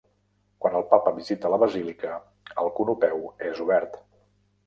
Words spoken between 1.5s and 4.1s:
la basílica, el conopeu és obert.